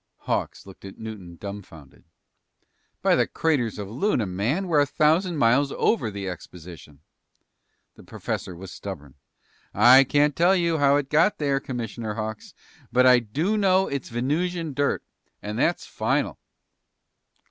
Hawks 0.21 0.65
looked 0.65 0.83
at 0.83 0.97
Newton 0.97 1.35
dumbfounded. 1.35 2.05
"By 3.03 3.15
the 3.15 3.27
craters 3.27 3.77
of 3.77 3.87
Luna, 3.87 4.25
man, 4.25 4.67
we're 4.67 4.79
a 4.79 4.87
thousand 4.87 5.37
miles 5.37 5.71
over 5.73 6.09
the 6.09 6.27
exposition!" 6.27 7.01
The 7.93 8.03
professor 8.03 8.55
was 8.55 8.71
stubborn. 8.71 9.13
"I 9.75 10.03
can't 10.03 10.35
tell 10.35 10.55
you 10.55 10.79
how 10.79 10.95
it 10.95 11.11
got 11.11 11.35
here, 11.37 11.59
Commissioner 11.59 12.15
Hawks. 12.15 12.55
But 12.91 13.05
I 13.05 13.19
do 13.19 13.57
know 13.57 13.87
it's 13.87 14.09
Venusian 14.09 14.73
dirt. 14.73 15.03
And 15.39 15.59
that's 15.59 15.85
final!" 15.85 16.39